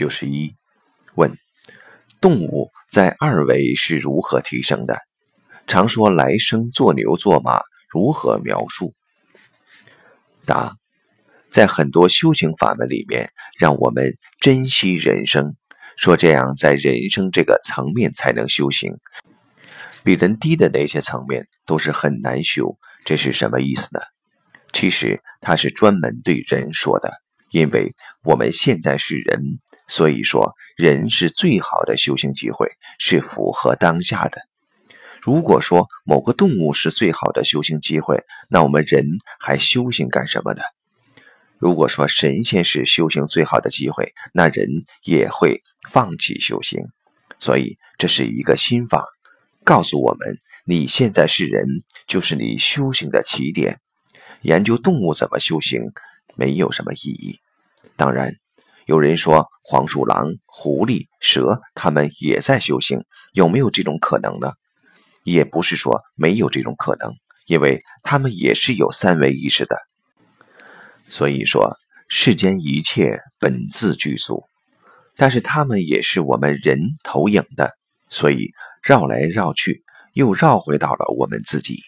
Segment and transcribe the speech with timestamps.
[0.00, 0.56] 九十一，
[1.14, 1.30] 问：
[2.22, 4.96] 动物在二维是如何提升的？
[5.66, 8.94] 常说来生做牛做马，如何描述？
[10.46, 10.74] 答：
[11.50, 13.28] 在很多修行法门里面，
[13.58, 15.54] 让我们珍惜人生，
[15.98, 18.94] 说这样在人生这个层面才能修行，
[20.02, 22.78] 比人低的那些层面都是很难修。
[23.04, 24.00] 这是什么意思呢？
[24.72, 27.12] 其实它是专门对人说的，
[27.50, 27.94] 因为
[28.24, 29.60] 我们现在是人。
[29.90, 32.68] 所以说，人是最好的修行机会，
[33.00, 34.40] 是符合当下的。
[35.20, 39.04] 如果说某个动物是最好的修行机会，那我们人
[39.40, 40.62] 还修行干什么呢？
[41.58, 44.68] 如果说神仙是修行最好的机会，那人
[45.04, 45.60] 也会
[45.90, 46.80] 放弃修行。
[47.40, 49.04] 所以这是一个心法，
[49.64, 51.66] 告诉我们：你现在是人，
[52.06, 53.80] 就是你修行的起点。
[54.42, 55.82] 研究动物怎么修行，
[56.36, 57.40] 没有什么意义。
[57.96, 58.36] 当然。
[58.90, 64.54] 有人说黄鼠狼、狐狸、蛇，他们也在修行，有没有这种可能呢？
[65.22, 67.14] 也不是说没有这种可能，
[67.46, 69.76] 因为他们也是有三维意识的。
[71.06, 71.76] 所以说
[72.08, 74.42] 世间一切本自具足，
[75.14, 77.70] 但是他们也是我们人投影的，
[78.08, 78.50] 所以
[78.82, 81.78] 绕来绕去又绕回到了我们自己。